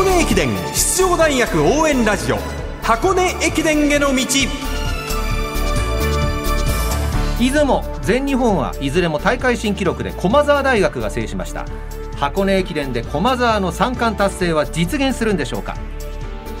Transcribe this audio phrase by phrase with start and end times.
[0.00, 2.38] 箱根駅伝出場大学応援ラジオ
[2.80, 4.24] 箱根駅伝への道。
[7.38, 11.66] 出雲全日本はいずれも大会新記録で駒澤大学が制しました。
[12.16, 15.76] 箱根駅伝で駒澤の三冠達成は実現するんでしょうか。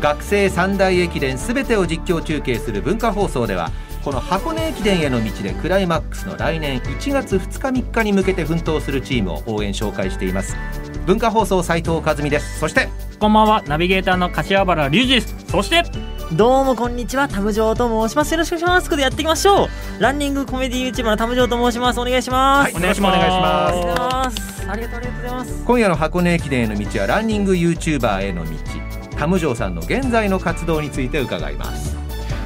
[0.00, 3.70] 学生三大駅伝すべてを実況中継する文化放送では
[4.02, 10.56] この箱根駅伝への道でクライマックスの来年1月2日3日に向けて奮闘するチームを応援紹介しています。
[11.04, 12.60] 文化放送斉藤和美です。
[12.60, 15.34] そしてこんばんはナビゲーターの柏原隆二です。
[15.48, 15.82] そして
[16.32, 18.32] どうもこんにちはタムジョーと申します。
[18.32, 18.90] よろしくお願いします。
[18.90, 19.68] こでやっていきましょう。
[20.02, 22.00] ランニングコメディ YouTuber のタムジョーと申します。
[22.00, 23.70] お願いします、お願いしますお願いします。
[23.72, 24.68] ありがとうございます。
[24.68, 25.64] ありがとうありがとうございます。
[25.64, 28.50] 今夜の箱根駅伝への道はランニング YouTuber への道。
[29.16, 31.96] タムジョーさんの現在の活動について伺います。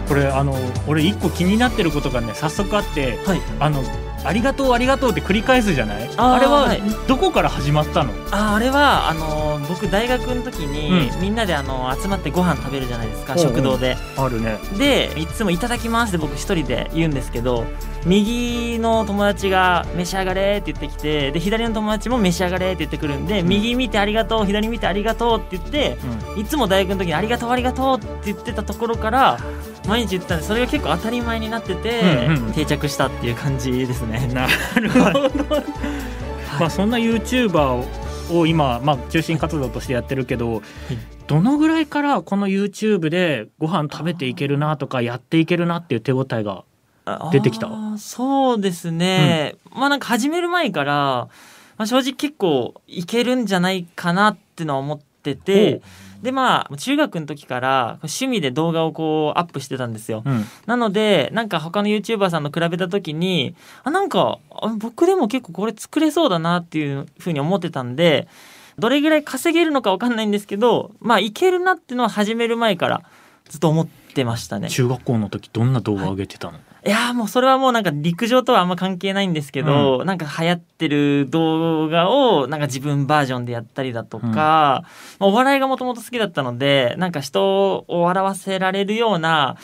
[0.06, 0.54] これあの
[0.86, 3.40] 俺一個気になってることがね早速あってはい。
[3.58, 3.82] あの
[4.24, 6.10] ありがとうありがとうって繰り返すじゃない？
[6.16, 6.82] あれははい。
[7.08, 8.12] どこから始まったの？
[8.30, 13.96] ああれはあのー僕大学の時に、みんなであの集まってご飯食べるじゃないですか、ほうほう食堂で。
[14.16, 14.58] あるね。
[14.78, 17.64] でいつも「いただきます」って僕一人で言うんですけど
[18.04, 25.96] 右の友達が「召し上がれ」って言ってきてで左の友達も「召し上がれ」って言ってくるんで、右見てありがとう左見てありがとうって言って
[26.36, 29.38] いつも大学の時に「ありがとうありがとう」って言ってたところから
[29.90, 32.52] 毎日言ってたんでそれが結構当たり前になってて、うんうん。
[32.52, 34.26] 定着したっていう感じですね。
[34.32, 34.46] な
[34.80, 35.44] るほど、
[36.60, 37.84] まあそんな YouTuber
[38.32, 40.62] を今、まあ、中心活動としてやってるけど、
[41.26, 46.62] どのぐらいからこの YouTube でご飯食べていけるなとかやっていけるなっていう手応えが
[47.32, 47.68] 出てきた？
[47.98, 51.28] そうですね、まあなんか始める前から、ま
[51.78, 55.82] あ、正直結構いけるんじゃないかなってのは思ってて
[56.22, 60.22] でまあ中学の時から趣味で動画をこうアップしてたんですよ。
[60.24, 63.54] うんなのでなんか他の YouTuber さんと比べた時に
[63.84, 68.28] あなんかあ僕でも結構これ作れそうだなっていうふうに思ってたんで
[68.78, 73.02] どれぐらい稼げるのか分かんないんですけどまあいけるなっていうのは始める前から
[73.48, 74.68] ずっと思ってましたね。
[74.68, 84.34] 中学校の時どんな動画上げてたの、いやーもうそれはもうなんか陸上とはあんま関係ないんですけど、なんか流行ってる動画をなんか自分バージョンでやったりだとか、うん。
[84.34, 84.84] まあ
[85.26, 89.56] お笑いがもともと好きだったのでなんか人を笑わせられるような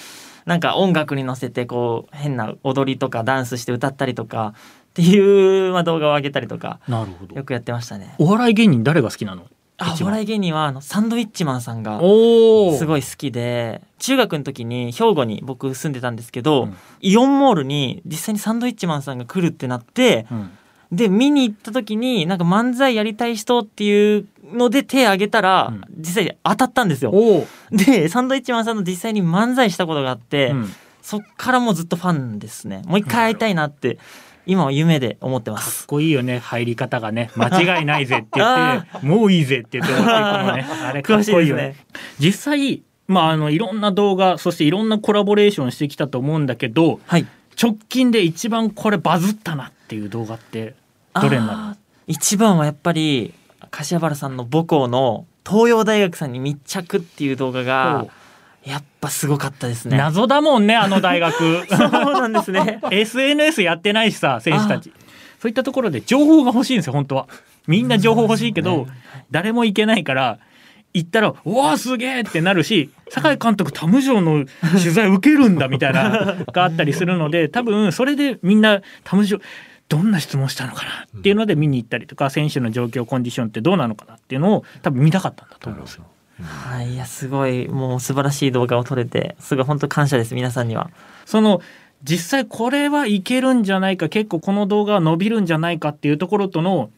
[0.45, 4.55] なんか音楽に乗せてこう変な踊りとかダンスして歌ったりとか
[4.91, 7.35] っていう、まあ、動画を上げたりとかなるほど。
[7.35, 8.15] よくやってましたね。
[8.19, 9.47] お笑い芸人誰が好きなの？
[9.79, 16.77] あお笑い芸人はあのサンドウィッチマンさんがすごい好きで中学の時に兵庫に僕住んでたんですけど、うん。
[17.01, 20.51] イオンモールに実際にサンドイッチマンさんが来るってなってうん。
[20.93, 25.83] で見に行った時になんか漫才やりたい人っていうので手挙げたら、うん。
[25.99, 27.13] 実際に当たったんですよ。
[27.71, 30.73] でサンドイッチマンさんの実際に漫才したことがあって、うん。
[31.03, 32.83] そっからもうずっとファンですね。
[32.87, 33.99] もう一回会いたいなって
[34.47, 35.87] 今は夢で思ってまかっす。
[35.87, 36.39] こいいよね。
[36.39, 37.31] 入り方がね。
[37.37, 40.83] 間違いないぜって言って もういいぜって言って終わっていくのね。
[40.89, 41.77] あれかっ詳しいこいいよねね。
[42.19, 47.27] 実際まああのいろんな動画そしていろんなコラボレーションしてきたと思うんだけどはい。
[47.61, 50.75] 直近で一番これバズったなっていう動画って
[51.15, 51.81] どれになる？
[52.07, 53.33] 一番はやっぱり
[53.71, 58.07] 柏原さんの母校の東洋大学さんに密着っていう動画が
[58.67, 59.97] やっぱすごかったですね。
[59.97, 61.35] 謎だもんね あの大学
[61.69, 62.81] そうなんですね。
[62.91, 64.93] SNS やってないしさ選手たち
[65.41, 67.27] そういったところで情報が欲しいんですよ本当は
[67.67, 68.87] みんな情報欲しいけど
[69.31, 70.39] 誰も行けないから
[70.95, 74.47] 行ったら「うわーすげえ!」ってなるし酒井監督タムジョーの
[74.79, 79.43] 取材受けるんだみたいな があったりするので多分それでみんなタムジョー
[79.89, 86.05] どんな質問したのかなっていうので見に行ったりとか選手の状況コンディションってどうなのかなっていうのを多分見たかったんだと思うんですよ。
[86.43, 90.91] はい、いやすごいもう素晴らしい動画を撮れてすごい本当感謝です皆さんには。
[91.25, 91.61] その
[92.03, 96.91] 実際これはいけるんじゃないか結構この動画は伸びるんじゃないかっていうところとの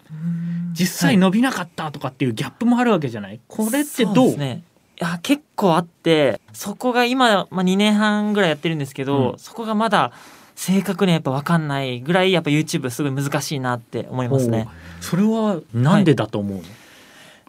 [0.72, 3.40] 実際伸びなかったとかっていうギャップもあるわけじゃない？
[3.46, 4.62] これってどそううですね。
[5.00, 9.38] いや結構あってそこが今、まあ、2年半ぐらいやってるんですけど、うん。
[9.38, 10.10] そこがまだ
[10.56, 14.68] 正確にはやっぱ分かんないぐらいやっぱ YouTube すごい難しいなって思いますね。
[15.00, 16.64] それはなんでだと思うの、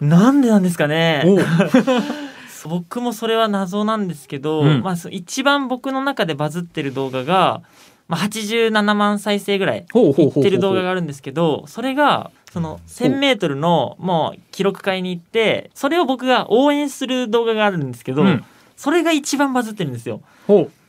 [0.01, 1.23] なんでなんですかね。
[2.67, 4.81] 僕もそれは謎なんですけど、うん。
[4.81, 7.61] まあ、そ一番僕の中でバズってる動画が、
[8.07, 18.43] まあ、87万再生ぐらいいってる動画があるんですけどそれがその 1,000m のもう記録会に行ってそれを僕が応援する動画があるんですけど、うん。
[18.75, 20.21] それが一番バズってるんですよ。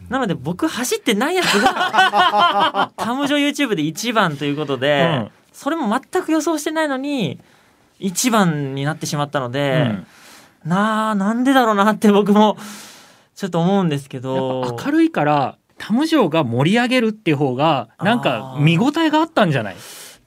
[0.09, 5.31] なので僕走ってないやつが タムジョ YouTube で一番ということで、うん。
[5.53, 7.39] それも全く予想してないのに
[8.01, 9.91] 一番になってしまったので。
[10.65, 12.59] なあなんでだろうなって僕も
[13.35, 19.77] ちょっと思うんですけうんど明るいからタムジョーが盛り上げるっていう方がなんか見応えがあったんじゃない？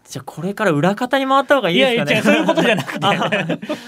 [0.10, 2.12] じゃあこれから裏方に回った方がいいいですかね。
[2.16, 3.06] やいや違うそういうことじゃなくて。
[3.06, 3.30] あ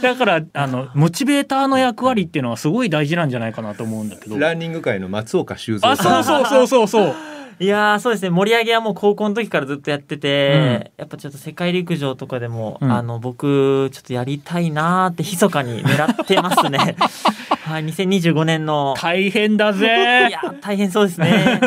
[0.04, 4.38] だからあのモチベーターの役割っていうのはすごい大事なんじゃないかなと思うんだけど。
[4.38, 7.16] ランニング界の松岡修造あそうそうそうそうそう
[7.60, 8.30] いやーそうですね。
[8.30, 12.92] 盛り上げはもう高校の時からずっとやってて、やっぱちょっと世界陸上とかでも、うん。
[12.92, 16.96] あの僕ちょっとやりたいなーって密かに狙ってますね。
[17.64, 18.94] はい2025年の。
[18.98, 21.62] 大変だいぜやー大変そうですね。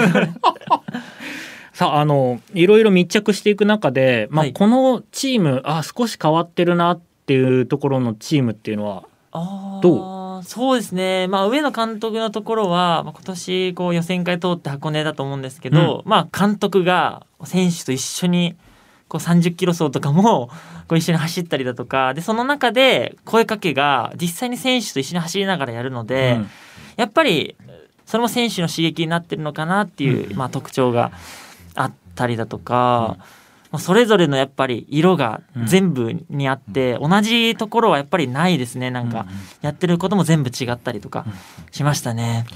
[1.72, 4.52] さああのいろいろ密着していく中で、まあはい。
[4.52, 9.82] このチームあ少し変わってるなっていうところのチームっていうのはあー
[10.40, 18.56] どそうですね、まあ、上野監督のところは、まあ、今年こう予選会通って箱根だと思うんですけど、まあ、監督が選手と一緒に
[19.08, 20.50] こう30キロ走とかも
[20.88, 26.50] こう一緒に走ったりだとかでその中で声かけが実際に選手と一緒に走りながらやるので、うん。
[26.98, 27.56] やっぱり
[28.04, 31.12] それも選手の刺激になってるのかなっていう、まあ、特徴が
[31.74, 33.18] あったりだとか、
[33.70, 38.90] まあ、それぞれのやっぱり色が全部にあって、同じところはやっぱりないですね。
[38.90, 39.26] なんか、
[39.60, 41.26] やってることも全部違ったりとか
[41.70, 42.46] しましたね。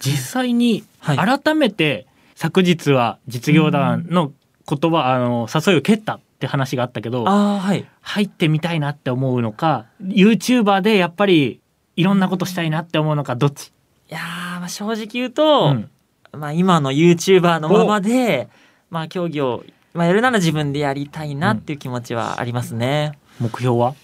[0.00, 1.40] 実際にはい。
[1.40, 4.32] 改めて昨日は実業団の
[4.68, 7.86] 言葉、あの誘いを蹴ったって話があったけどはい。
[8.02, 11.60] 入ってみたいなって思うのか YouTuber でやっぱり
[11.96, 13.68] いろんなことしたいなって思うのかどっち、
[14.10, 14.22] いやー
[14.60, 15.90] まあ正直言うと、うん。
[16.32, 18.48] まあ、今の YouTuber のままで、
[18.90, 19.64] まあ、競技を、
[19.96, 23.18] まあ、やるなら自分でやりたいなっていう気持ちはありますね。
[23.40, 23.94] 目標は？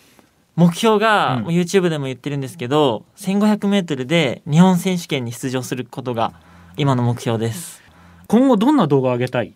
[0.57, 6.35] 目標が、うん YouTube でも言ってるんですけど 1500m で日本選手権に出場することが
[6.77, 7.83] 今の目標です。
[8.29, 9.55] 今後どんな動画を上げたい？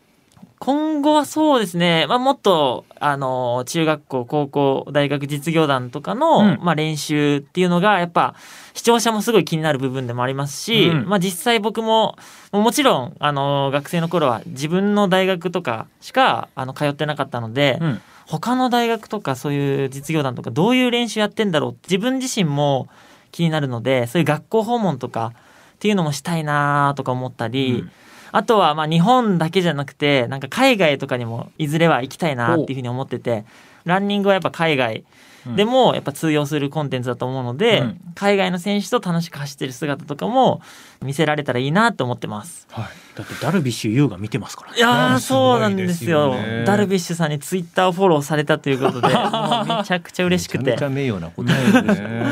[0.59, 6.59] 今後はそうですね、まあ、もっとあの中学校高校大学実業団とかの、うん。
[6.63, 8.35] まあ、練習っていうのがやっぱ
[8.75, 11.09] 視聴者もすごい気になる部分でもありますし、うん。
[11.09, 12.17] まあ、実際僕も
[12.53, 18.01] もちろんあの学生の頃は自分の大学とかしかあの通ってなかったので、うん。
[18.27, 22.89] 他の大学とかそういう実業団とかどういう練習やってんだろうって自分自身も
[23.31, 25.33] 気になるのでそういう学校訪問とか
[25.75, 27.91] っていうのもしたいなとか思ったり、うん
[28.33, 33.45] あとはまあ日本だけじゃなくてなんか海外とかにもいずれは行きたいなっていうふうに思ってて
[33.85, 35.05] ランニングはやっぱ海外。
[35.55, 38.01] でもやっぱ通用するコンテンツだと思うので、うん。
[38.17, 40.61] 海外の選手と楽しく走ってる姿とかも
[41.01, 42.67] 見せられたらいいなと思ってます。
[42.73, 42.83] だ
[43.23, 44.79] ってダルビッシュ有が見てますからね。
[44.79, 46.35] いやそうなんですよ。
[46.35, 46.65] ね。
[46.67, 49.15] ダルビッシュさんにツイッターをフォローされたということでめ
[49.85, 50.73] ちゃくちゃ嬉しくて。
[50.73, 52.27] めちゃめちゃ名誉なことですね。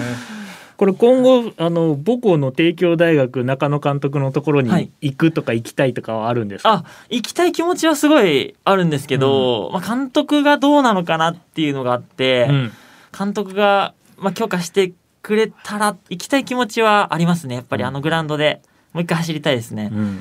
[0.76, 4.84] これ今後あの母校の帝京大学中野監督のところはい。
[4.84, 12.72] に行くとか行きたいとかはあるんですか、あ行きたい気持ちはすごいあるんですけど、まあ、監督がどうなのかなっていうのがあって、うん。
[13.16, 14.92] 監督が、まあ、許可して
[15.22, 17.54] くれたら行きたい気持ちはありますね。
[17.54, 18.60] やっぱりあのグラウンドで。
[18.92, 19.90] もう一回走りたいですね。
[19.92, 20.20] うん。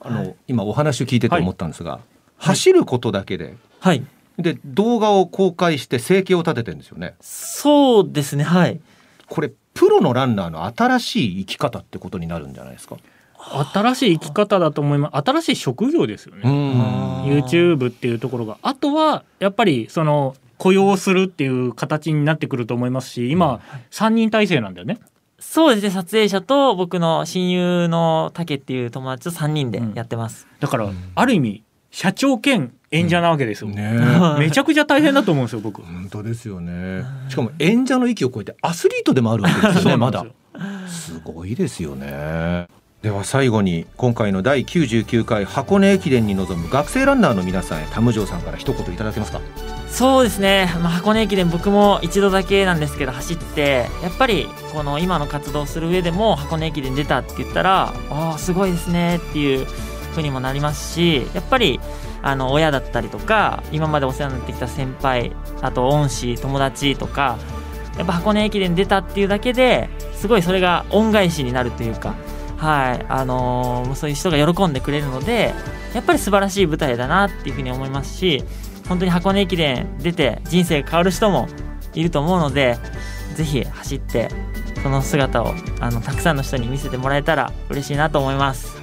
[0.00, 2.00] あの今お話を聞いてて思ったんですが、
[2.38, 4.04] 走ることだけではい。
[4.38, 7.14] で動画を公開して生計を立ててるんですよね。
[7.20, 8.80] そうですねはい。
[9.28, 12.96] これプロのランナーの新しい生き方ってことになるんじゃないですか？
[13.72, 15.16] 新しい生き方だと思います。
[15.16, 17.24] 新しい職業ですよね、ん。
[17.24, 18.58] YouTube っていうところが。
[18.62, 23.60] あとはやっぱりその雇用するっていう形になってくると思いますし今
[23.90, 25.00] 3人体制なんだよね。
[25.40, 25.90] そうですね。
[25.90, 30.46] 撮影者と僕の親友の竹っていう友達と3人でやってます。
[30.60, 34.00] だからある意味社長兼演者なわけですよ、ね
[34.40, 37.04] めちゃくちゃ大変だと思うんですよ僕本当ですよね。
[37.28, 39.96] しかも演者の域を超えてアスリートでもあるわけですよね。
[39.96, 40.24] まだ
[40.88, 42.66] すごいですよね。
[43.02, 49.40] では最後に今回の第99回箱根駅伝に臨む学生ランナーの皆さんへタムジョーさんから一言いただけますか？
[49.88, 59.66] そうですね、まあ、箱根駅伝僕も一度だけなんですけど走ってやっぱりこの今の活動をする上でも箱根駅伝出たって言ったらああすごいですねっていう
[60.20, 61.80] にもなりますしやっぱり
[62.22, 67.38] あの親だったりとか今までお世話になってきた先輩あと恩師友達とか
[67.96, 72.14] やっぱ箱根駅伝出たっていうだけですごいそれが恩返しになるというか
[72.56, 75.52] はいあのーそういう人が喜んでくれるので
[75.94, 78.44] やっぱり素晴らしい舞台だなっていうふうに思いますし
[78.88, 81.48] 本当に箱根駅伝出て人生が変わる人も
[81.94, 82.78] いると思うので
[83.34, 84.28] ぜひ走って
[84.82, 88.81] その姿をあのたくさんの人に見せてもらえたら嬉しいなと思います。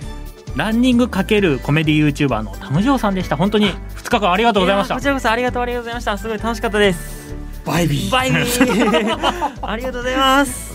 [0.56, 3.38] ランニング×コメディ YouTuber のタムジョーさんでした。
[3.38, 4.96] 本当に2日間ありがとうございました。
[4.96, 6.18] やこちらこそありがとうありがとうございました。
[6.18, 7.36] すごい楽しかったです。
[7.65, 8.12] バイビー。
[8.12, 9.60] バイビー。
[9.62, 10.68] ありがとうございます